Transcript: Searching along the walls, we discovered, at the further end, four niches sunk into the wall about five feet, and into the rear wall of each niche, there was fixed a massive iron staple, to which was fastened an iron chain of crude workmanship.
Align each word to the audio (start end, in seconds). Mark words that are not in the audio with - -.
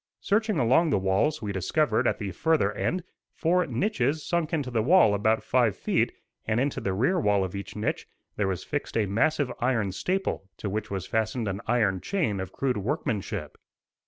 Searching 0.19 0.57
along 0.57 0.89
the 0.89 0.97
walls, 0.97 1.43
we 1.43 1.51
discovered, 1.51 2.07
at 2.07 2.17
the 2.17 2.31
further 2.31 2.71
end, 2.73 3.03
four 3.35 3.67
niches 3.67 4.25
sunk 4.27 4.51
into 4.51 4.71
the 4.71 4.81
wall 4.81 5.13
about 5.13 5.43
five 5.43 5.75
feet, 5.77 6.11
and 6.47 6.59
into 6.59 6.81
the 6.81 6.91
rear 6.91 7.19
wall 7.19 7.43
of 7.43 7.53
each 7.55 7.75
niche, 7.75 8.07
there 8.35 8.47
was 8.47 8.63
fixed 8.63 8.97
a 8.97 9.05
massive 9.05 9.51
iron 9.59 9.91
staple, 9.91 10.49
to 10.57 10.71
which 10.71 10.89
was 10.89 11.05
fastened 11.05 11.47
an 11.47 11.61
iron 11.67 12.01
chain 12.01 12.39
of 12.39 12.51
crude 12.51 12.77
workmanship. 12.77 13.59